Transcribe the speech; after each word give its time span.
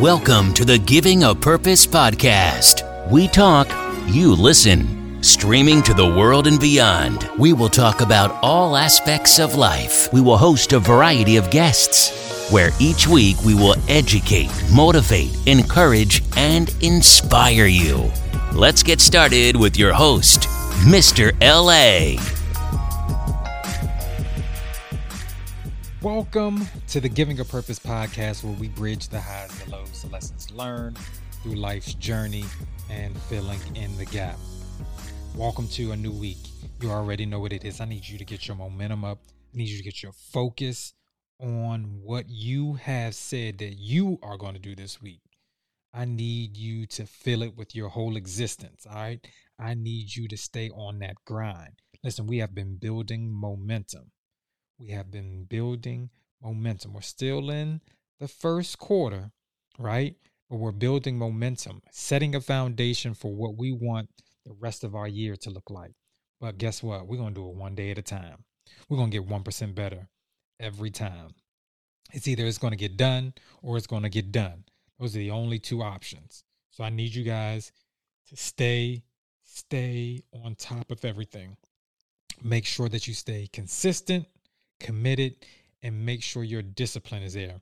Welcome 0.00 0.54
to 0.54 0.64
the 0.64 0.76
Giving 0.76 1.22
a 1.22 1.36
Purpose 1.36 1.86
podcast. 1.86 2.82
We 3.12 3.28
talk, 3.28 3.68
you 4.08 4.34
listen. 4.34 5.22
Streaming 5.22 5.84
to 5.84 5.94
the 5.94 6.04
world 6.04 6.48
and 6.48 6.58
beyond, 6.58 7.30
we 7.38 7.52
will 7.52 7.68
talk 7.68 8.00
about 8.00 8.36
all 8.42 8.76
aspects 8.76 9.38
of 9.38 9.54
life. 9.54 10.12
We 10.12 10.20
will 10.20 10.36
host 10.36 10.72
a 10.72 10.80
variety 10.80 11.36
of 11.36 11.48
guests, 11.52 12.50
where 12.50 12.70
each 12.80 13.06
week 13.06 13.36
we 13.44 13.54
will 13.54 13.76
educate, 13.88 14.50
motivate, 14.74 15.30
encourage, 15.46 16.24
and 16.36 16.74
inspire 16.80 17.66
you. 17.66 18.10
Let's 18.52 18.82
get 18.82 19.00
started 19.00 19.54
with 19.54 19.78
your 19.78 19.92
host, 19.92 20.48
Mr. 20.88 21.30
LA. 21.40 22.20
Welcome 26.04 26.66
to 26.88 27.00
the 27.00 27.08
Giving 27.08 27.40
a 27.40 27.46
Purpose 27.46 27.78
podcast, 27.78 28.44
where 28.44 28.52
we 28.52 28.68
bridge 28.68 29.08
the 29.08 29.18
highs, 29.18 29.58
and 29.62 29.72
the 29.72 29.76
lows, 29.76 30.02
the 30.02 30.10
lessons 30.10 30.50
learned 30.50 30.98
through 31.42 31.54
life's 31.54 31.94
journey 31.94 32.44
and 32.90 33.16
filling 33.22 33.58
in 33.74 33.96
the 33.96 34.04
gap. 34.04 34.36
Welcome 35.34 35.66
to 35.68 35.92
a 35.92 35.96
new 35.96 36.12
week. 36.12 36.36
You 36.82 36.90
already 36.90 37.24
know 37.24 37.40
what 37.40 37.54
it 37.54 37.64
is. 37.64 37.80
I 37.80 37.86
need 37.86 38.06
you 38.06 38.18
to 38.18 38.24
get 38.26 38.46
your 38.46 38.54
momentum 38.54 39.02
up. 39.02 39.18
I 39.54 39.56
need 39.56 39.70
you 39.70 39.78
to 39.78 39.82
get 39.82 40.02
your 40.02 40.12
focus 40.12 40.92
on 41.40 41.84
what 42.02 42.28
you 42.28 42.74
have 42.74 43.14
said 43.14 43.56
that 43.60 43.78
you 43.78 44.18
are 44.22 44.36
going 44.36 44.52
to 44.52 44.60
do 44.60 44.76
this 44.76 45.00
week. 45.00 45.22
I 45.94 46.04
need 46.04 46.54
you 46.54 46.86
to 46.88 47.06
fill 47.06 47.42
it 47.42 47.56
with 47.56 47.74
your 47.74 47.88
whole 47.88 48.18
existence. 48.18 48.86
All 48.86 48.94
right. 48.94 49.26
I 49.58 49.72
need 49.72 50.14
you 50.14 50.28
to 50.28 50.36
stay 50.36 50.68
on 50.68 50.98
that 50.98 51.14
grind. 51.24 51.80
Listen, 52.02 52.26
we 52.26 52.40
have 52.40 52.54
been 52.54 52.76
building 52.76 53.32
momentum 53.32 54.10
we 54.78 54.88
have 54.88 55.10
been 55.10 55.44
building 55.44 56.10
momentum. 56.42 56.92
We're 56.94 57.00
still 57.00 57.50
in 57.50 57.80
the 58.20 58.28
first 58.28 58.78
quarter, 58.78 59.30
right? 59.78 60.16
But 60.50 60.56
we're 60.56 60.72
building 60.72 61.18
momentum, 61.18 61.82
setting 61.90 62.34
a 62.34 62.40
foundation 62.40 63.14
for 63.14 63.34
what 63.34 63.56
we 63.56 63.72
want 63.72 64.10
the 64.44 64.52
rest 64.52 64.84
of 64.84 64.94
our 64.94 65.08
year 65.08 65.36
to 65.36 65.50
look 65.50 65.70
like. 65.70 65.92
But 66.40 66.58
guess 66.58 66.82
what? 66.82 67.06
We're 67.06 67.16
going 67.16 67.34
to 67.34 67.40
do 67.40 67.48
it 67.48 67.56
one 67.56 67.74
day 67.74 67.90
at 67.90 67.98
a 67.98 68.02
time. 68.02 68.44
We're 68.88 68.98
going 68.98 69.10
to 69.10 69.18
get 69.18 69.28
1% 69.28 69.74
better 69.74 70.08
every 70.60 70.90
time. 70.90 71.30
It's 72.12 72.28
either 72.28 72.44
it's 72.44 72.58
going 72.58 72.72
to 72.72 72.76
get 72.76 72.96
done 72.96 73.34
or 73.62 73.76
it's 73.76 73.86
going 73.86 74.02
to 74.02 74.08
get 74.08 74.30
done. 74.30 74.64
Those 74.98 75.16
are 75.16 75.20
the 75.20 75.30
only 75.30 75.58
two 75.58 75.82
options. 75.82 76.44
So 76.70 76.84
I 76.84 76.90
need 76.90 77.14
you 77.14 77.24
guys 77.24 77.72
to 78.28 78.36
stay 78.36 79.04
stay 79.46 80.20
on 80.44 80.54
top 80.56 80.90
of 80.90 81.04
everything. 81.04 81.56
Make 82.42 82.66
sure 82.66 82.88
that 82.88 83.06
you 83.06 83.14
stay 83.14 83.48
consistent 83.52 84.26
committed, 84.84 85.34
and 85.82 86.04
make 86.04 86.22
sure 86.22 86.44
your 86.44 86.62
discipline 86.62 87.22
is 87.22 87.32
there. 87.32 87.60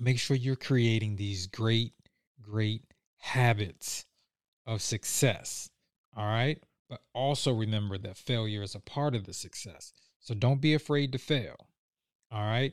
Make 0.00 0.18
sure 0.18 0.34
you're 0.34 0.56
creating 0.56 1.16
these 1.16 1.46
great, 1.46 1.92
great 2.40 2.82
habits 3.18 4.06
of 4.66 4.80
success. 4.80 5.68
All 6.16 6.24
right. 6.26 6.58
But 6.88 7.02
also 7.14 7.52
remember 7.52 7.98
that 7.98 8.16
failure 8.16 8.62
is 8.62 8.74
a 8.74 8.80
part 8.80 9.14
of 9.14 9.24
the 9.24 9.34
success. 9.34 9.92
So 10.20 10.34
don't 10.34 10.60
be 10.60 10.72
afraid 10.72 11.12
to 11.12 11.18
fail. 11.18 11.68
All 12.30 12.42
right. 12.42 12.72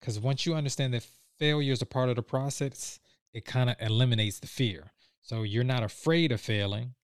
Because 0.00 0.20
once 0.20 0.46
you 0.46 0.54
understand 0.54 0.94
that 0.94 1.06
failure 1.38 1.72
is 1.72 1.82
a 1.82 1.86
part 1.86 2.10
of 2.10 2.16
the 2.16 2.22
process, 2.22 3.00
it 3.32 3.44
kind 3.44 3.70
of 3.70 3.76
eliminates 3.80 4.38
the 4.38 4.46
fear. 4.46 4.92
So 5.20 5.42
you're 5.42 5.64
not 5.64 5.82
afraid 5.82 6.30
of 6.30 6.40
failing. 6.40 6.94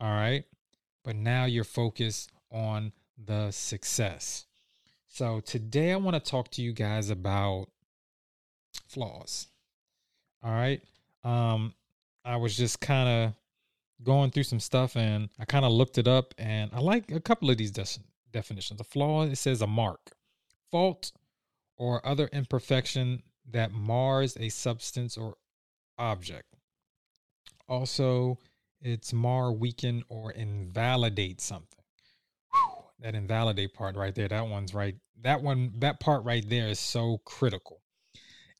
All 0.00 0.10
right. 0.10 0.44
But 1.04 1.16
now 1.16 1.44
you're 1.44 1.64
focused 1.64 2.30
on 2.50 2.92
the 3.22 3.50
success. 3.50 4.46
So 5.14 5.40
today 5.40 5.92
I 5.92 5.96
want 5.96 6.14
to 6.14 6.30
talk 6.30 6.50
to 6.52 6.62
you 6.62 6.72
guys 6.72 7.10
about 7.10 7.66
flaws. 8.88 9.48
All 10.42 10.50
right. 10.50 10.80
Um, 11.22 11.74
I 12.24 12.36
was 12.36 12.56
just 12.56 12.80
kind 12.80 13.08
of 13.10 13.34
going 14.02 14.30
through 14.30 14.44
some 14.44 14.58
stuff 14.58 14.96
and 14.96 15.28
I 15.38 15.44
kind 15.44 15.66
of 15.66 15.72
looked 15.72 15.98
it 15.98 16.08
up 16.08 16.32
and 16.38 16.70
I 16.72 16.80
like 16.80 17.10
a 17.10 17.20
couple 17.20 17.50
of 17.50 17.58
these 17.58 17.70
de- 17.70 17.84
definitions. 18.32 18.80
A 18.80 18.84
flaw, 18.84 19.24
it 19.24 19.36
says 19.36 19.60
a 19.60 19.66
mark, 19.66 20.12
fault, 20.70 21.12
or 21.76 22.04
other 22.06 22.30
imperfection 22.32 23.22
that 23.50 23.70
mars 23.70 24.38
a 24.40 24.48
substance 24.48 25.18
or 25.18 25.36
object. 25.98 26.48
Also, 27.68 28.38
it's 28.80 29.12
mar, 29.12 29.52
weaken, 29.52 30.04
or 30.08 30.32
invalidate 30.32 31.42
something 31.42 31.81
that 33.02 33.14
invalidate 33.14 33.74
part 33.74 33.96
right 33.96 34.14
there 34.14 34.28
that 34.28 34.46
one's 34.46 34.72
right 34.72 34.94
that 35.20 35.42
one 35.42 35.72
that 35.78 36.00
part 36.00 36.24
right 36.24 36.48
there 36.48 36.68
is 36.68 36.80
so 36.80 37.18
critical. 37.24 37.80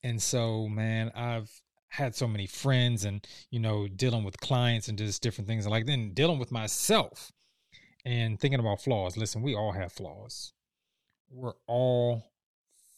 And 0.05 0.21
so 0.21 0.69
man 0.69 1.13
i've 1.15 1.51
had 1.89 2.15
so 2.15 2.27
many 2.27 2.47
friends 2.47 3.05
and 3.05 3.27
you 3.51 3.61
know 3.61 3.87
dealing 3.87 4.25
with 4.25 4.41
clients 4.41 4.89
and 4.89 4.99
just 4.99 5.23
different 5.23 5.47
things 5.47 5.67
like 5.67 5.87
then 5.87 6.13
dealing 6.15 6.39
with 6.39 6.51
myself 6.51 7.31
and 8.05 8.41
thinking 8.41 8.61
about 8.61 8.81
flaws. 8.81 9.17
Listen 9.17 9.43
we 9.43 9.55
all 9.55 9.73
have 9.73 9.93
flaws. 9.93 10.53
We're 11.31 11.55
all 11.67 12.25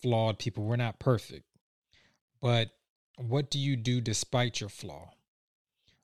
flawed 0.00 0.38
people. 0.38 0.65
We're 0.65 0.77
not 0.77 0.99
perfect. 0.99 1.44
But 2.41 2.71
what 3.16 3.50
do 3.50 3.59
you 3.59 3.77
do 3.77 4.00
despite 4.00 4.60
your 4.60 4.71
flaw? 4.71 5.10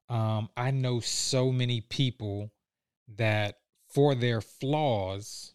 Um, 0.08 0.48
i 0.56 0.70
know 0.72 0.98
so 1.00 1.52
many 1.52 1.80
people 1.80 2.50
that 3.16 3.59
for 3.90 4.14
their 4.14 4.40
flaws, 4.40 5.54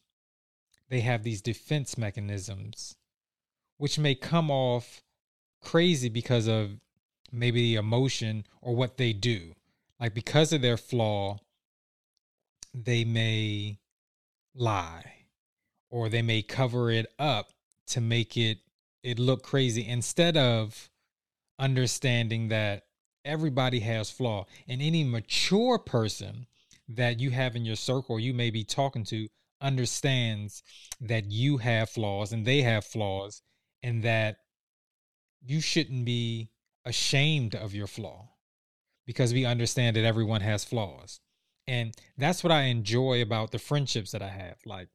they 0.89 1.01
have 1.01 1.23
these 1.23 1.41
defense 1.41 1.97
mechanisms, 1.97 2.95
which 3.77 3.97
may 3.97 4.15
come 4.15 4.51
off 4.51 5.01
crazy 5.61 6.09
because 6.09 6.47
of 6.47 6.79
maybe 7.31 7.61
the 7.61 7.75
emotion 7.75 8.45
or 8.61 8.75
what 8.75 8.97
they 8.97 9.13
do. 9.13 9.53
Like 9.99 10.13
because 10.13 10.53
of 10.53 10.61
their 10.61 10.77
flaw, 10.77 11.39
they 12.73 13.03
may 13.05 13.79
lie 14.53 15.13
or 15.89 16.09
they 16.09 16.21
may 16.21 16.41
cover 16.41 16.91
it 16.91 17.07
up 17.17 17.51
to 17.87 18.01
make 18.01 18.35
it 18.37 18.59
it 19.03 19.19
look 19.19 19.43
crazy 19.43 19.87
instead 19.87 20.35
of 20.35 20.89
understanding 21.59 22.47
that 22.47 22.85
everybody 23.23 23.79
has 23.79 24.09
flaw 24.09 24.45
and 24.67 24.81
any 24.81 25.03
mature 25.03 25.77
person 25.77 26.47
that 26.87 27.19
you 27.19 27.31
have 27.31 27.55
in 27.55 27.65
your 27.65 27.75
circle 27.75 28.19
you 28.19 28.33
may 28.33 28.49
be 28.49 28.63
talking 28.63 29.03
to 29.03 29.27
understands 29.61 30.63
that 31.01 31.31
you 31.31 31.57
have 31.57 31.89
flaws 31.89 32.31
and 32.31 32.45
they 32.45 32.61
have 32.61 32.85
flaws 32.85 33.41
and 33.81 34.03
that 34.03 34.37
you 35.43 35.61
shouldn't 35.61 36.05
be 36.05 36.51
ashamed 36.85 37.55
of 37.55 37.73
your 37.73 37.87
flaw 37.87 38.29
because 39.05 39.33
we 39.33 39.45
understand 39.45 39.95
that 39.95 40.05
everyone 40.05 40.41
has 40.41 40.63
flaws. 40.63 41.19
And 41.67 41.93
that's 42.17 42.43
what 42.43 42.51
I 42.51 42.63
enjoy 42.63 43.21
about 43.21 43.51
the 43.51 43.59
friendships 43.59 44.11
that 44.11 44.21
I 44.21 44.29
have. 44.29 44.57
Like, 44.65 44.89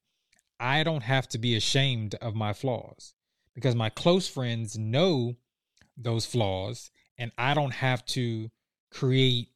I 0.58 0.82
don't 0.82 1.02
have 1.02 1.28
to 1.30 1.38
be 1.38 1.56
ashamed 1.56 2.14
of 2.16 2.34
my 2.34 2.52
flaws 2.52 3.14
because 3.54 3.74
my 3.74 3.88
close 3.88 4.28
friends 4.28 4.78
know 4.78 5.36
those 5.96 6.26
flaws 6.26 6.90
and 7.18 7.32
I 7.38 7.54
don't 7.54 7.74
have 7.74 8.04
to 8.06 8.50
create 8.90 9.48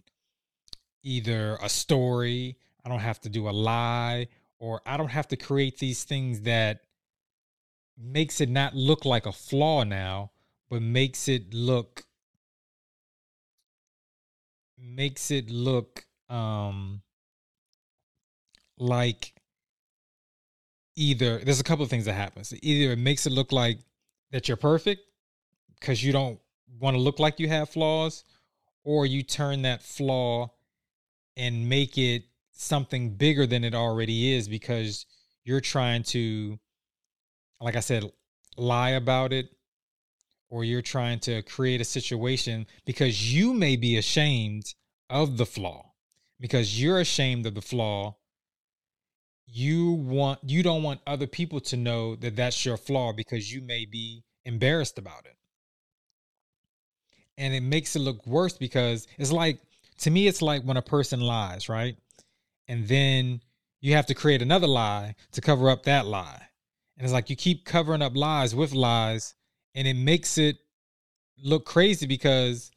either 1.04 1.58
a 1.62 1.68
story, 1.68 2.56
I 2.84 2.88
don't 2.88 2.98
have 2.98 3.20
to 3.20 3.28
do 3.28 3.48
a 3.48 3.52
lie, 3.52 4.28
or 4.58 4.80
I 4.84 4.96
don't 4.96 5.08
have 5.08 5.28
to 5.28 5.36
create 5.36 5.78
these 5.78 6.04
things 6.04 6.40
that 6.42 6.80
makes 7.96 8.40
it 8.40 8.48
not 8.48 8.74
look 8.74 9.04
like 9.04 9.26
a 9.26 9.32
flaw 9.32 9.84
now, 9.84 10.32
but 10.68 10.82
makes 10.82 11.28
it 11.28 11.54
look 11.54 12.04
makes 14.76 15.30
it 15.30 15.48
look 15.48 16.04
um 16.28 17.00
like 18.76 19.32
either 20.96 21.38
there's 21.38 21.60
a 21.60 21.64
couple 21.64 21.84
of 21.84 21.90
things 21.90 22.06
that 22.06 22.14
happens. 22.14 22.52
Either 22.62 22.92
it 22.92 22.98
makes 22.98 23.26
it 23.26 23.30
look 23.30 23.52
like 23.52 23.78
that 24.32 24.48
you're 24.48 24.56
perfect 24.56 25.02
because 25.78 26.02
you 26.02 26.12
don't 26.12 26.40
want 26.80 26.94
to 26.96 27.00
look 27.00 27.18
like 27.18 27.38
you 27.38 27.48
have 27.48 27.68
flaws, 27.68 28.24
or 28.82 29.06
you 29.06 29.22
turn 29.22 29.62
that 29.62 29.82
flaw 29.82 30.50
and 31.36 31.68
make 31.68 31.98
it 31.98 32.24
something 32.52 33.10
bigger 33.10 33.46
than 33.46 33.64
it 33.64 33.74
already 33.74 34.32
is 34.34 34.48
because 34.48 35.06
you're 35.44 35.60
trying 35.60 36.02
to 36.02 36.58
like 37.60 37.76
I 37.76 37.80
said 37.80 38.10
lie 38.56 38.90
about 38.90 39.32
it 39.32 39.48
or 40.48 40.64
you're 40.64 40.82
trying 40.82 41.18
to 41.20 41.42
create 41.42 41.80
a 41.80 41.84
situation 41.84 42.66
because 42.84 43.34
you 43.34 43.52
may 43.52 43.74
be 43.76 43.96
ashamed 43.96 44.74
of 45.10 45.36
the 45.36 45.46
flaw. 45.46 45.90
Because 46.38 46.80
you're 46.80 47.00
ashamed 47.00 47.46
of 47.46 47.54
the 47.54 47.62
flaw 47.62 48.14
you 49.46 49.92
want 49.92 50.40
you 50.42 50.62
don't 50.62 50.82
want 50.82 51.00
other 51.06 51.26
people 51.26 51.60
to 51.60 51.76
know 51.76 52.16
that 52.16 52.34
that's 52.34 52.64
your 52.64 52.76
flaw 52.76 53.12
because 53.12 53.52
you 53.52 53.60
may 53.62 53.84
be 53.84 54.24
embarrassed 54.44 54.98
about 54.98 55.26
it. 55.26 55.36
And 57.38 57.54
it 57.54 57.62
makes 57.62 57.94
it 57.96 58.00
look 58.00 58.26
worse 58.26 58.56
because 58.56 59.06
it's 59.18 59.32
like 59.32 59.60
to 59.98 60.10
me 60.10 60.26
it's 60.26 60.42
like 60.42 60.62
when 60.62 60.76
a 60.76 60.82
person 60.82 61.20
lies 61.20 61.68
right 61.68 61.96
and 62.68 62.88
then 62.88 63.40
you 63.80 63.94
have 63.94 64.06
to 64.06 64.14
create 64.14 64.42
another 64.42 64.66
lie 64.66 65.14
to 65.32 65.40
cover 65.40 65.68
up 65.68 65.84
that 65.84 66.06
lie 66.06 66.48
and 66.96 67.04
it's 67.04 67.12
like 67.12 67.30
you 67.30 67.36
keep 67.36 67.64
covering 67.64 68.02
up 68.02 68.16
lies 68.16 68.54
with 68.54 68.72
lies 68.72 69.34
and 69.74 69.88
it 69.88 69.94
makes 69.94 70.38
it 70.38 70.58
look 71.42 71.64
crazy 71.64 72.06
because 72.06 72.70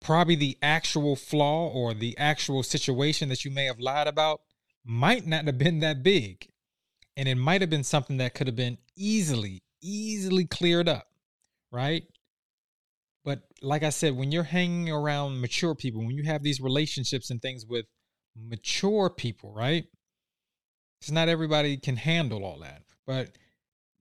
probably 0.00 0.34
the 0.34 0.56
actual 0.62 1.16
flaw 1.16 1.68
or 1.68 1.94
the 1.94 2.16
actual 2.18 2.62
situation 2.62 3.28
that 3.28 3.44
you 3.44 3.50
may 3.50 3.64
have 3.64 3.78
lied 3.78 4.06
about 4.06 4.40
might 4.84 5.26
not 5.26 5.44
have 5.44 5.58
been 5.58 5.80
that 5.80 6.02
big. 6.02 6.48
And 7.16 7.28
it 7.28 7.34
might 7.34 7.60
have 7.60 7.70
been 7.70 7.84
something 7.84 8.16
that 8.16 8.34
could 8.34 8.46
have 8.46 8.56
been 8.56 8.78
easily, 8.96 9.62
easily 9.82 10.46
cleared 10.46 10.88
up, 10.88 11.08
right? 11.70 12.04
But 13.24 13.42
like 13.60 13.82
I 13.82 13.90
said, 13.90 14.16
when 14.16 14.32
you're 14.32 14.42
hanging 14.42 14.90
around 14.90 15.40
mature 15.40 15.74
people, 15.74 16.00
when 16.00 16.16
you 16.16 16.24
have 16.24 16.42
these 16.42 16.60
relationships 16.60 17.30
and 17.30 17.40
things 17.40 17.66
with 17.66 17.86
mature 18.34 19.10
people, 19.10 19.52
right? 19.52 19.84
It's 21.00 21.10
not 21.10 21.28
everybody 21.28 21.76
can 21.76 21.96
handle 21.96 22.44
all 22.44 22.60
that. 22.60 22.82
But 23.06 23.30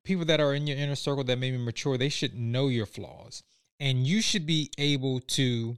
people 0.04 0.26
that 0.26 0.40
are 0.40 0.54
in 0.54 0.68
your 0.68 0.78
inner 0.78 0.96
circle 0.96 1.24
that 1.26 1.40
may 1.40 1.52
be 1.52 1.58
mature, 1.58 1.98
they 1.98 2.10
should 2.10 2.36
know 2.36 2.68
your 2.68 2.86
flaws. 2.86 3.44
And 3.80 4.06
you 4.06 4.22
should 4.22 4.46
be 4.46 4.72
able 4.78 5.20
to 5.22 5.78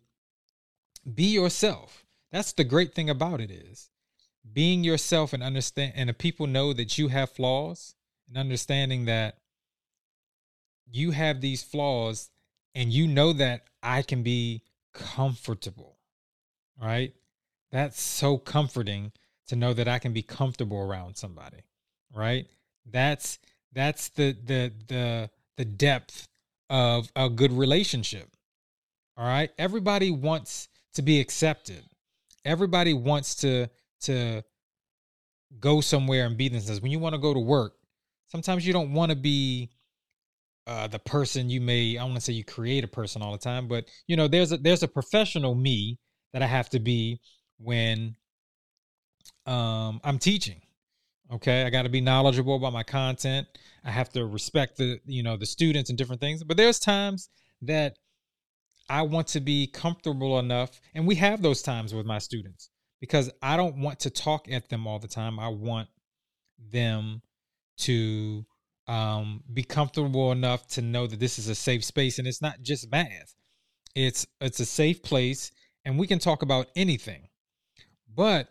be 1.14 1.26
yourself. 1.26 2.06
That's 2.32 2.54
the 2.54 2.64
great 2.64 2.94
thing 2.94 3.10
about 3.10 3.42
it 3.42 3.52
is 3.52 3.90
being 4.54 4.84
yourself 4.84 5.34
and 5.34 5.44
understand 5.44 5.94
and 5.96 6.10
the 6.10 6.14
people 6.14 6.48
know 6.48 6.74
that 6.74 6.98
you 6.98 7.10
have 7.10 7.30
flaws 7.30 7.96
and 8.28 8.38
understanding 8.38 9.06
that 9.06 9.38
you 10.90 11.12
have 11.12 11.42
these 11.42 11.64
flaws 11.64 12.30
and 12.76 12.92
you 12.92 13.08
know 13.08 13.34
that 13.34 13.66
I 13.84 14.02
can 14.02 14.24
be 14.24 14.64
comfortable. 14.94 15.98
Right? 16.82 17.14
That's 17.72 18.02
so 18.02 18.38
comforting 18.38 19.12
to 19.48 19.56
know 19.56 19.74
that 19.74 19.88
I 19.88 20.00
can 20.00 20.14
be 20.14 20.24
comfortable 20.24 20.80
around 20.80 21.16
somebody. 21.16 21.64
Right? 22.14 22.48
That's 22.86 23.40
that's 23.74 24.10
the 24.10 24.36
the 24.44 24.72
the 24.88 25.30
the 25.58 25.66
depth 25.66 26.28
of 26.70 27.12
a 27.16 27.30
good 27.30 27.52
relationship. 27.52 28.36
All 29.18 29.26
right? 29.26 29.52
Everybody 29.58 30.12
wants 30.12 30.70
to 30.94 31.02
be 31.02 31.20
accepted. 31.20 31.84
Everybody 32.44 32.94
wants 32.94 33.36
to 33.36 33.70
to 34.02 34.44
go 35.60 35.82
somewhere 35.82 36.26
and 36.26 36.38
be 36.38 36.50
themselves. 36.50 36.82
When 36.82 36.92
you 36.92 37.00
want 37.00 37.14
to 37.14 37.22
go 37.22 37.34
to 37.34 37.40
work, 37.40 37.76
sometimes 38.28 38.66
you 38.66 38.74
don't 38.74 38.94
want 38.94 39.12
to 39.12 39.16
be 39.16 39.70
uh, 40.68 40.88
the 40.88 41.00
person 41.00 41.50
you 41.50 41.62
may. 41.62 41.98
I 41.98 42.04
want 42.04 42.16
to 42.16 42.22
say 42.22 42.34
you 42.34 42.44
create 42.44 42.84
a 42.84 42.88
person 42.88 43.22
all 43.22 43.32
the 43.32 43.38
time, 43.38 43.68
but 43.68 43.86
you 44.08 44.16
know, 44.16 44.28
there's 44.28 44.52
a 44.52 44.58
there's 44.58 44.84
a 44.84 44.88
professional 44.88 45.56
me 45.56 45.98
that 46.34 46.42
I 46.42 46.48
have 46.48 46.70
to 46.70 46.80
be 46.80 47.20
when 47.58 48.16
um, 49.46 50.00
I'm 50.04 50.20
teaching. 50.20 50.62
Okay, 51.34 51.64
I 51.64 51.70
got 51.70 51.84
to 51.84 51.90
be 51.90 52.02
knowledgeable 52.02 52.56
about 52.56 52.74
my 52.74 52.84
content. 52.84 53.48
I 53.86 53.92
have 53.92 54.10
to 54.10 54.26
respect 54.26 54.78
the 54.78 55.00
you 55.06 55.24
know 55.24 55.38
the 55.38 55.46
students 55.46 55.90
and 55.90 55.98
different 55.98 56.22
things. 56.22 56.44
But 56.44 56.58
there's 56.58 56.80
times 56.80 57.30
that 57.62 57.98
I 58.90 59.04
want 59.04 59.28
to 59.28 59.40
be 59.40 59.68
comfortable 59.68 60.40
enough, 60.40 60.80
and 60.94 61.08
we 61.08 61.16
have 61.16 61.42
those 61.42 61.62
times 61.62 61.94
with 61.94 62.06
my 62.06 62.20
students 62.20 62.70
because 63.00 63.32
I 63.42 63.58
don't 63.58 63.78
want 63.78 64.00
to 64.02 64.10
talk 64.10 64.52
at 64.52 64.70
them 64.70 64.86
all 64.86 65.00
the 65.00 65.08
time. 65.08 65.40
I 65.40 65.48
want 65.48 65.88
them 66.72 67.22
to 67.80 68.46
um, 68.92 69.44
be 69.54 69.64
comfortable 69.64 70.32
enough 70.32 70.68
to 70.70 70.82
know 70.82 71.08
that 71.08 71.20
this 71.20 71.40
is 71.40 71.48
a 71.48 71.56
safe 71.56 71.84
space, 71.84 72.20
and 72.20 72.28
it's 72.28 72.42
not 72.42 72.62
just 72.62 72.92
math. 72.92 73.36
It's 73.96 74.26
it's 74.40 74.60
a 74.60 74.66
safe 74.66 75.02
place, 75.04 75.52
and 75.86 75.98
we 75.98 76.08
can 76.08 76.20
talk 76.20 76.42
about 76.42 76.68
anything. 76.76 77.28
But 78.14 78.50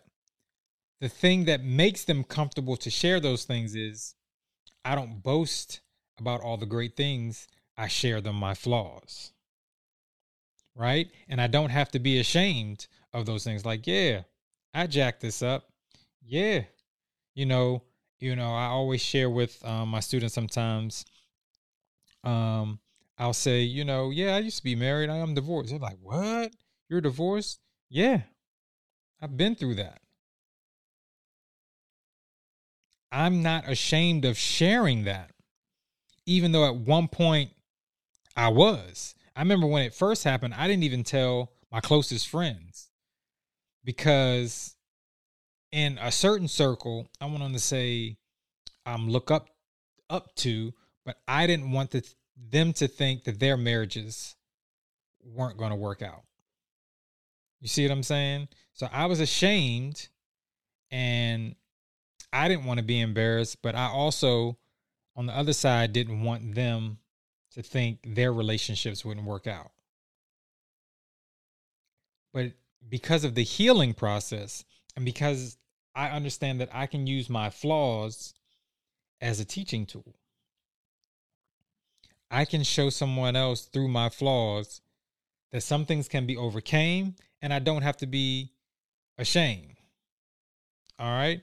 the 0.99 1.09
thing 1.09 1.45
that 1.45 1.63
makes 1.63 2.03
them 2.03 2.23
comfortable 2.23 2.77
to 2.77 2.89
share 2.89 3.19
those 3.19 3.43
things 3.43 3.75
is 3.75 4.15
I 4.85 4.95
don't 4.95 5.21
boast 5.23 5.81
about 6.19 6.41
all 6.41 6.57
the 6.57 6.65
great 6.65 6.95
things. 6.95 7.47
I 7.77 7.87
share 7.87 8.21
them 8.21 8.35
my 8.35 8.53
flaws 8.53 9.31
right? 10.75 11.09
And 11.29 11.41
I 11.41 11.47
don't 11.47 11.69
have 11.69 11.91
to 11.91 11.99
be 11.99 12.19
ashamed 12.19 12.87
of 13.13 13.25
those 13.25 13.43
things. 13.43 13.65
Like, 13.65 13.87
yeah, 13.87 14.21
I 14.73 14.87
jacked 14.87 15.21
this 15.21 15.41
up. 15.41 15.65
Yeah, 16.21 16.63
you 17.35 17.45
know, 17.45 17.83
you 18.21 18.35
know, 18.35 18.53
I 18.53 18.67
always 18.67 19.01
share 19.01 19.29
with 19.29 19.63
um, 19.65 19.89
my 19.89 19.99
students 19.99 20.35
sometimes. 20.35 21.03
Um, 22.23 22.79
I'll 23.17 23.33
say, 23.33 23.61
you 23.61 23.83
know, 23.83 24.11
yeah, 24.11 24.35
I 24.35 24.39
used 24.39 24.57
to 24.57 24.63
be 24.63 24.75
married. 24.75 25.09
I'm 25.09 25.33
divorced. 25.33 25.71
They're 25.71 25.79
like, 25.79 25.97
what? 26.01 26.53
You're 26.87 27.01
divorced? 27.01 27.59
Yeah, 27.89 28.21
I've 29.21 29.35
been 29.35 29.55
through 29.55 29.75
that. 29.75 29.99
I'm 33.11 33.41
not 33.41 33.67
ashamed 33.67 34.23
of 34.23 34.37
sharing 34.37 35.03
that, 35.03 35.31
even 36.25 36.51
though 36.51 36.65
at 36.65 36.75
one 36.75 37.07
point 37.07 37.51
I 38.37 38.47
was. 38.49 39.15
I 39.35 39.41
remember 39.41 39.67
when 39.67 39.83
it 39.83 39.93
first 39.93 40.23
happened, 40.23 40.53
I 40.53 40.67
didn't 40.67 40.83
even 40.83 41.03
tell 41.03 41.51
my 41.71 41.81
closest 41.81 42.27
friends 42.27 42.89
because 43.83 44.75
in 45.71 45.97
a 46.01 46.11
certain 46.11 46.47
circle, 46.47 47.07
I 47.19 47.25
want 47.25 47.53
to 47.53 47.59
say 47.59 48.17
um 48.85 49.09
look 49.09 49.31
up 49.31 49.49
up 50.09 50.35
to, 50.35 50.73
but 51.05 51.17
I 51.27 51.47
didn't 51.47 51.71
want 51.71 51.91
the, 51.91 52.03
them 52.35 52.73
to 52.73 52.87
think 52.87 53.23
that 53.23 53.39
their 53.39 53.57
marriages 53.57 54.35
weren't 55.23 55.57
going 55.57 55.69
to 55.71 55.75
work 55.77 56.01
out. 56.01 56.23
You 57.61 57.67
see 57.67 57.85
what 57.85 57.91
I'm 57.91 58.03
saying? 58.03 58.49
So 58.73 58.87
I 58.91 59.05
was 59.05 59.19
ashamed 59.19 60.09
and 60.89 61.55
I 62.33 62.47
didn't 62.47 62.65
want 62.65 62.79
to 62.79 62.85
be 62.85 62.99
embarrassed, 62.99 63.61
but 63.61 63.75
I 63.75 63.87
also 63.87 64.57
on 65.15 65.25
the 65.27 65.35
other 65.35 65.53
side 65.53 65.93
didn't 65.93 66.23
want 66.23 66.55
them 66.55 66.97
to 67.53 67.61
think 67.61 67.99
their 68.05 68.33
relationships 68.33 69.05
wouldn't 69.05 69.25
work 69.25 69.47
out. 69.47 69.71
But 72.33 72.53
because 72.89 73.23
of 73.23 73.35
the 73.35 73.43
healing 73.43 73.93
process 73.93 74.63
and 74.95 75.05
because 75.05 75.57
I 75.95 76.09
understand 76.09 76.61
that 76.61 76.69
I 76.73 76.85
can 76.87 77.07
use 77.07 77.29
my 77.29 77.49
flaws 77.49 78.33
as 79.19 79.39
a 79.39 79.45
teaching 79.45 79.85
tool, 79.85 80.15
I 82.31 82.45
can 82.45 82.63
show 82.63 82.89
someone 82.89 83.35
else 83.35 83.65
through 83.65 83.89
my 83.89 84.09
flaws 84.09 84.81
that 85.51 85.61
some 85.61 85.85
things 85.85 86.07
can 86.07 86.25
be 86.25 86.37
overcame 86.37 87.15
and 87.41 87.53
I 87.53 87.59
don't 87.59 87.81
have 87.81 87.97
to 87.97 88.07
be 88.07 88.53
ashamed. 89.17 89.75
All 90.97 91.11
right? 91.11 91.41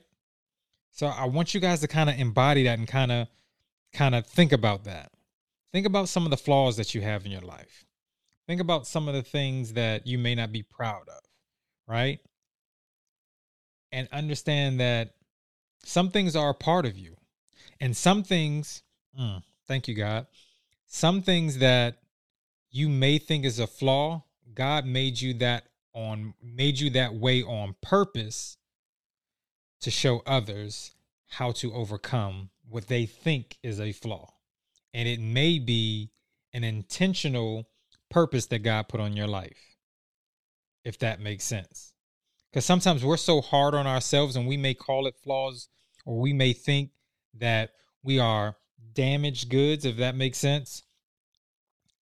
So 0.91 1.07
I 1.07 1.25
want 1.25 1.53
you 1.53 1.59
guys 1.59 1.81
to 1.81 1.87
kind 1.87 2.09
of 2.09 2.19
embody 2.19 2.63
that 2.63 2.79
and 2.79 2.87
kind 2.87 3.11
of 3.11 3.27
kind 3.93 4.15
of 4.15 4.25
think 4.25 4.51
about 4.51 4.85
that. 4.85 5.11
Think 5.71 5.85
about 5.85 6.09
some 6.09 6.25
of 6.25 6.31
the 6.31 6.37
flaws 6.37 6.77
that 6.77 6.95
you 6.95 7.01
have 7.01 7.25
in 7.25 7.31
your 7.31 7.41
life. 7.41 7.85
Think 8.47 8.59
about 8.59 8.87
some 8.87 9.07
of 9.07 9.13
the 9.13 9.21
things 9.21 9.73
that 9.73 10.07
you 10.07 10.17
may 10.17 10.33
not 10.33 10.51
be 10.51 10.63
proud 10.63 11.07
of, 11.07 11.21
right? 11.87 12.19
And 13.91 14.07
understand 14.11 14.79
that 14.79 15.15
some 15.83 16.11
things 16.11 16.35
are 16.35 16.49
a 16.49 16.53
part 16.53 16.85
of 16.85 16.97
you. 16.97 17.15
And 17.79 17.95
some 17.95 18.23
things, 18.23 18.83
mm, 19.19 19.41
thank 19.67 19.87
you, 19.87 19.95
God. 19.95 20.27
Some 20.85 21.21
things 21.21 21.59
that 21.59 21.97
you 22.71 22.89
may 22.89 23.17
think 23.17 23.45
is 23.45 23.59
a 23.59 23.67
flaw, 23.67 24.23
God 24.53 24.85
made 24.85 25.21
you 25.21 25.33
that 25.35 25.65
on 25.93 26.35
made 26.43 26.79
you 26.79 26.91
that 26.91 27.15
way 27.15 27.41
on 27.41 27.75
purpose 27.81 28.57
to 29.81 29.89
show 29.89 30.21
others 30.25 30.91
how 31.27 31.51
to 31.51 31.73
overcome 31.73 32.49
what 32.69 32.87
they 32.87 33.07
think 33.07 33.57
is 33.63 33.79
a 33.79 33.91
flaw 33.91 34.31
and 34.93 35.07
it 35.07 35.19
may 35.19 35.59
be 35.59 36.11
an 36.53 36.63
intentional 36.63 37.67
purpose 38.09 38.47
that 38.47 38.59
God 38.59 38.87
put 38.87 38.99
on 38.99 39.15
your 39.15 39.27
life, 39.27 39.77
if 40.83 40.97
that 40.99 41.19
makes 41.19 41.43
sense. 41.43 41.93
Because 42.51 42.65
sometimes 42.65 43.03
we're 43.03 43.17
so 43.17 43.41
hard 43.41 43.73
on 43.75 43.85
ourselves 43.85 44.35
and 44.35 44.47
we 44.47 44.57
may 44.57 44.73
call 44.73 45.07
it 45.07 45.15
flaws 45.23 45.69
or 46.05 46.19
we 46.19 46.33
may 46.33 46.53
think 46.53 46.91
that 47.35 47.71
we 48.03 48.19
are 48.19 48.55
damaged 48.93 49.49
goods, 49.49 49.85
if 49.85 49.97
that 49.97 50.15
makes 50.15 50.37
sense. 50.37 50.83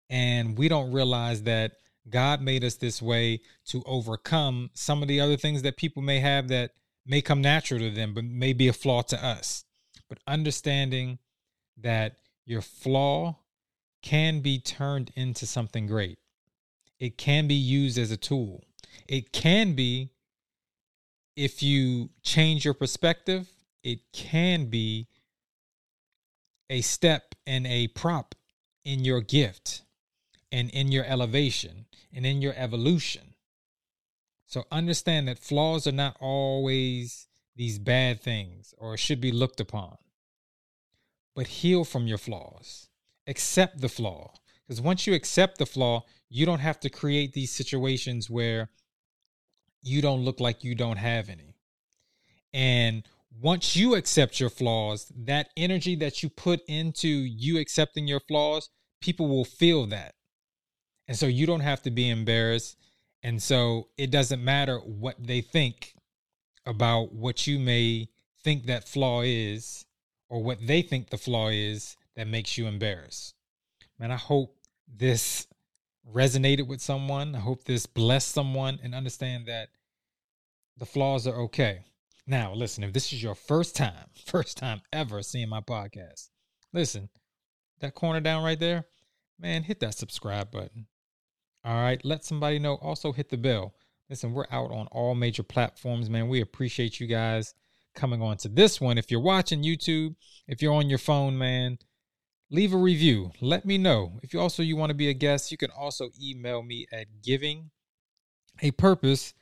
And 0.09 0.57
we 0.57 0.69
don't 0.69 0.91
realize 0.91 1.43
that 1.43 1.73
God 2.09 2.41
made 2.41 2.63
us 2.63 2.75
this 2.75 3.01
way 3.01 3.41
to 3.65 3.83
overcome 3.85 4.69
some 4.73 5.01
of 5.01 5.09
the 5.09 5.19
other 5.19 5.35
things 5.35 5.63
that 5.63 5.75
people 5.75 6.01
may 6.01 6.19
have 6.19 6.47
that 6.47 6.71
may 7.05 7.21
come 7.21 7.41
natural 7.41 7.79
to 7.79 7.89
them, 7.89 8.13
but 8.13 8.23
may 8.23 8.53
be 8.53 8.67
a 8.67 8.73
flaw 8.73 9.01
to 9.01 9.25
us. 9.25 9.65
But 10.07 10.19
understanding 10.27 11.19
that 11.77 12.15
your 12.45 12.61
flaw 12.61 13.39
can 14.01 14.39
be 14.39 14.59
turned 14.59 15.11
into 15.15 15.45
something 15.45 15.87
great. 15.87 16.17
It 16.99 17.17
can 17.17 17.47
be 17.47 17.55
used 17.55 17.97
as 17.97 18.11
a 18.11 18.17
tool. 18.17 18.63
It 19.07 19.31
can 19.31 19.73
be, 19.73 20.11
if 21.37 21.63
you 21.63 22.09
change 22.23 22.65
your 22.65 22.73
perspective, 22.73 23.47
it 23.83 23.99
can 24.11 24.65
be 24.65 25.07
a 26.69 26.81
step 26.81 27.35
and 27.45 27.65
a 27.65 27.87
prop 27.87 28.35
in 28.83 29.05
your 29.05 29.21
gift 29.21 29.83
and 30.51 30.69
in 30.71 30.91
your 30.91 31.05
elevation 31.05 31.85
and 32.13 32.25
in 32.25 32.41
your 32.41 32.53
evolution. 32.57 33.35
So 34.47 34.65
understand 34.69 35.29
that 35.29 35.39
flaws 35.39 35.87
are 35.87 35.93
not 35.93 36.17
always 36.19 37.27
these 37.55 37.79
bad 37.79 38.21
things 38.21 38.73
or 38.77 38.97
should 38.97 39.21
be 39.21 39.31
looked 39.31 39.61
upon 39.61 39.97
but 41.37 41.45
heal 41.45 41.85
from 41.85 42.07
your 42.07 42.17
flaws. 42.17 42.89
Accept 43.27 43.79
the 43.79 43.87
flaw. 43.87 44.33
Because 44.65 44.81
once 44.81 45.05
you 45.05 45.13
accept 45.13 45.59
the 45.59 45.67
flaw, 45.67 46.03
you 46.29 46.47
don't 46.47 46.59
have 46.59 46.79
to 46.79 46.89
create 46.89 47.33
these 47.33 47.51
situations 47.51 48.27
where 48.27 48.69
you 49.81 50.01
don't 50.01 50.23
look 50.23 50.39
like 50.39 50.63
you 50.63 50.75
don't 50.75 50.97
have 50.97 51.29
any. 51.29 51.55
And 52.53 53.03
once 53.39 53.75
you 53.75 53.95
accept 53.95 54.39
your 54.39 54.49
flaws, 54.49 55.11
that 55.15 55.49
energy 55.55 55.95
that 55.95 56.23
you 56.23 56.29
put 56.29 56.61
into 56.67 57.07
you 57.07 57.59
accepting 57.59 58.07
your 58.07 58.19
flaws, 58.19 58.69
people 59.01 59.27
will 59.27 59.45
feel 59.45 59.85
that. 59.87 60.15
And 61.07 61.17
so 61.17 61.27
you 61.27 61.45
don't 61.45 61.61
have 61.61 61.81
to 61.83 61.91
be 61.91 62.09
embarrassed. 62.09 62.77
And 63.23 63.41
so 63.41 63.89
it 63.97 64.11
doesn't 64.11 64.43
matter 64.43 64.79
what 64.79 65.15
they 65.19 65.41
think 65.41 65.93
about 66.65 67.13
what 67.13 67.47
you 67.47 67.59
may 67.59 68.09
think 68.43 68.65
that 68.65 68.87
flaw 68.87 69.21
is 69.21 69.85
or 70.29 70.43
what 70.43 70.65
they 70.65 70.81
think 70.81 71.09
the 71.09 71.17
flaw 71.17 71.49
is 71.49 71.95
that 72.15 72.27
makes 72.27 72.57
you 72.57 72.67
embarrassed. 72.67 73.35
Man, 73.99 74.11
I 74.11 74.17
hope 74.17 74.57
this 74.87 75.47
resonated 76.13 76.67
with 76.67 76.81
someone. 76.81 77.35
I 77.35 77.39
hope 77.39 77.63
this 77.63 77.85
blessed 77.85 78.29
someone 78.29 78.79
and 78.83 78.95
understand 78.95 79.47
that 79.47 79.69
the 80.77 80.85
flaws 80.85 81.27
are 81.27 81.35
okay. 81.41 81.81
Now, 82.25 82.53
listen, 82.53 82.83
if 82.83 82.93
this 82.93 83.13
is 83.13 83.23
your 83.23 83.35
first 83.35 83.75
time, 83.75 84.09
first 84.25 84.57
time 84.57 84.81
ever 84.91 85.21
seeing 85.21 85.49
my 85.49 85.61
podcast, 85.61 86.29
listen, 86.73 87.09
that 87.79 87.95
corner 87.95 88.19
down 88.19 88.43
right 88.43 88.59
there, 88.59 88.85
man, 89.39 89.63
hit 89.63 89.79
that 89.79 89.95
subscribe 89.95 90.51
button. 90.51 90.87
All 91.63 91.75
right, 91.75 92.03
let 92.05 92.23
somebody 92.23 92.59
know. 92.59 92.75
Also, 92.75 93.11
hit 93.11 93.29
the 93.29 93.37
bell. 93.37 93.73
Listen, 94.09 94.33
we're 94.33 94.45
out 94.51 94.71
on 94.71 94.87
all 94.87 95.15
major 95.15 95.43
platforms, 95.43 96.09
man. 96.09 96.29
We 96.29 96.41
appreciate 96.41 96.99
you 96.99 97.07
guys 97.07 97.53
coming 97.93 98.21
on 98.21 98.37
to 98.37 98.47
this 98.47 98.79
one. 98.79 98.97
If 98.97 99.11
you're 99.11 99.19
watching 99.19 99.63
YouTube, 99.63 100.15
if 100.47 100.61
you're 100.61 100.73
on 100.73 100.87
your 100.87 100.99
phone, 100.99 101.37
man, 101.37 101.77
leave 102.49 102.73
a 102.73 102.77
review. 102.77 103.31
Let 103.41 103.65
me 103.65 103.77
know. 103.77 104.19
If 104.23 104.33
you 104.33 104.39
also 104.39 104.63
you 104.63 104.75
want 104.75 104.89
to 104.89 104.95
be 104.95 105.09
a 105.09 105.13
guest, 105.13 105.51
you 105.51 105.57
can 105.57 105.71
also 105.71 106.09
email 106.21 106.63
me 106.63 106.87
at 106.91 107.07
giving 107.23 107.71
a 108.61 108.71
purpose 108.71 109.33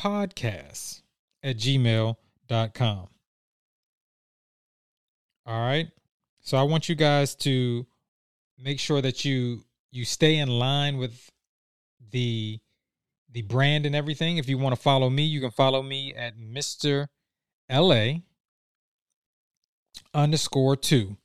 podcast 0.00 1.02
at 1.42 1.56
gmail.com. 1.56 3.08
All 5.46 5.60
right. 5.60 5.88
So 6.40 6.56
I 6.56 6.62
want 6.62 6.88
you 6.88 6.94
guys 6.94 7.34
to 7.36 7.86
make 8.58 8.80
sure 8.80 9.00
that 9.00 9.24
you 9.24 9.64
you 9.90 10.04
stay 10.04 10.36
in 10.36 10.48
line 10.48 10.98
with 10.98 11.30
the 12.10 12.58
the 13.32 13.42
brand 13.42 13.86
and 13.86 13.94
everything. 13.94 14.38
If 14.38 14.48
you 14.48 14.58
want 14.58 14.74
to 14.74 14.80
follow 14.80 15.10
me, 15.10 15.24
you 15.24 15.40
can 15.40 15.50
follow 15.50 15.82
me 15.82 16.14
at 16.14 16.38
Mr. 16.38 17.08
LA 17.70 18.20
underscore 20.14 20.76
two 20.76 21.16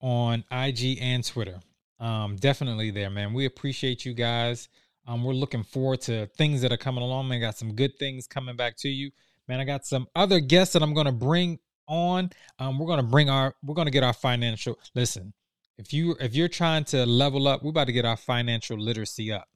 on 0.00 0.44
IG 0.50 0.98
and 1.00 1.24
Twitter. 1.24 1.60
Um, 1.98 2.36
definitely 2.36 2.90
there, 2.90 3.10
man. 3.10 3.34
We 3.34 3.44
appreciate 3.44 4.04
you 4.04 4.14
guys. 4.14 4.68
Um, 5.06 5.24
we're 5.24 5.34
looking 5.34 5.62
forward 5.62 6.00
to 6.02 6.26
things 6.38 6.62
that 6.62 6.72
are 6.72 6.76
coming 6.76 7.02
along. 7.02 7.28
Man, 7.28 7.40
got 7.40 7.58
some 7.58 7.74
good 7.74 7.98
things 7.98 8.26
coming 8.26 8.56
back 8.56 8.76
to 8.78 8.88
you. 8.88 9.10
Man, 9.48 9.60
I 9.60 9.64
got 9.64 9.84
some 9.84 10.06
other 10.14 10.40
guests 10.40 10.72
that 10.74 10.82
I'm 10.82 10.94
gonna 10.94 11.12
bring 11.12 11.58
on. 11.88 12.30
Um, 12.58 12.78
we're 12.78 12.86
gonna 12.86 13.02
bring 13.02 13.28
our 13.28 13.54
we're 13.62 13.74
gonna 13.74 13.90
get 13.90 14.04
our 14.04 14.12
financial 14.12 14.78
listen. 14.94 15.32
If 15.76 15.92
you 15.92 16.16
if 16.20 16.34
you're 16.34 16.48
trying 16.48 16.84
to 16.84 17.04
level 17.04 17.48
up, 17.48 17.62
we're 17.62 17.70
about 17.70 17.86
to 17.86 17.92
get 17.92 18.04
our 18.04 18.16
financial 18.16 18.78
literacy 18.78 19.32
up 19.32 19.48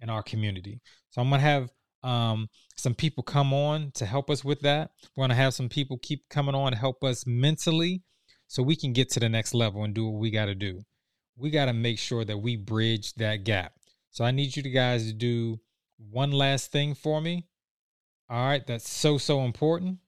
in 0.00 0.10
our 0.10 0.22
community. 0.22 0.80
So 1.10 1.20
I'm 1.20 1.30
gonna 1.30 1.42
have 1.42 1.70
um, 2.02 2.48
some 2.76 2.94
people 2.94 3.22
come 3.22 3.52
on 3.52 3.90
to 3.92 4.06
help 4.06 4.30
us 4.30 4.44
with 4.44 4.60
that. 4.60 4.90
We're 5.16 5.24
gonna 5.24 5.34
have 5.34 5.54
some 5.54 5.68
people 5.68 5.98
keep 6.02 6.28
coming 6.28 6.54
on 6.54 6.72
to 6.72 6.78
help 6.78 7.02
us 7.02 7.26
mentally, 7.26 8.02
so 8.48 8.62
we 8.62 8.74
can 8.74 8.92
get 8.92 9.10
to 9.10 9.20
the 9.20 9.28
next 9.28 9.54
level 9.54 9.84
and 9.84 9.94
do 9.94 10.06
what 10.06 10.18
we 10.18 10.30
got 10.30 10.46
to 10.46 10.54
do. 10.54 10.82
We 11.36 11.50
got 11.50 11.66
to 11.66 11.72
make 11.72 11.98
sure 11.98 12.24
that 12.24 12.38
we 12.38 12.56
bridge 12.56 13.14
that 13.14 13.44
gap. 13.44 13.74
So 14.10 14.24
I 14.24 14.32
need 14.32 14.56
you 14.56 14.62
guys 14.64 15.06
to 15.06 15.12
do 15.12 15.60
one 16.10 16.32
last 16.32 16.72
thing 16.72 16.94
for 16.94 17.20
me. 17.20 17.46
All 18.28 18.46
right, 18.46 18.66
that's 18.66 18.88
so 18.88 19.18
so 19.18 19.42
important. 19.42 19.98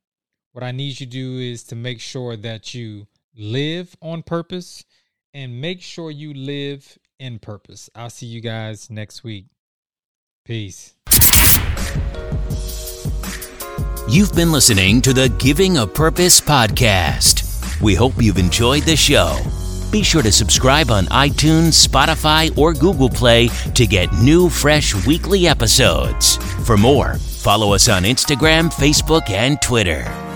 What 0.52 0.64
I 0.64 0.72
need 0.72 0.98
you 0.98 1.06
to 1.06 1.06
do 1.06 1.38
is 1.38 1.62
to 1.64 1.76
make 1.76 2.00
sure 2.00 2.36
that 2.36 2.74
you 2.74 3.06
live 3.36 3.96
on 4.02 4.22
purpose 4.22 4.84
and 5.32 5.60
make 5.60 5.80
sure 5.80 6.10
you 6.10 6.34
live 6.34 6.98
in 7.18 7.38
purpose. 7.38 7.88
I'll 7.94 8.10
see 8.10 8.26
you 8.26 8.40
guys 8.40 8.90
next 8.90 9.22
week. 9.22 9.46
Peace. 10.44 10.94
You've 14.08 14.34
been 14.34 14.50
listening 14.50 15.00
to 15.02 15.12
the 15.12 15.28
Giving 15.38 15.76
a 15.76 15.86
Purpose 15.86 16.40
podcast. 16.40 17.39
We 17.80 17.94
hope 17.94 18.12
you've 18.18 18.38
enjoyed 18.38 18.82
the 18.82 18.96
show. 18.96 19.38
Be 19.90 20.02
sure 20.02 20.22
to 20.22 20.30
subscribe 20.30 20.90
on 20.90 21.06
iTunes, 21.06 21.86
Spotify, 21.86 22.56
or 22.56 22.74
Google 22.74 23.08
Play 23.08 23.48
to 23.74 23.86
get 23.86 24.12
new, 24.12 24.48
fresh 24.48 24.94
weekly 25.06 25.48
episodes. 25.48 26.36
For 26.66 26.76
more, 26.76 27.14
follow 27.18 27.72
us 27.74 27.88
on 27.88 28.04
Instagram, 28.04 28.72
Facebook, 28.72 29.30
and 29.30 29.60
Twitter. 29.60 30.29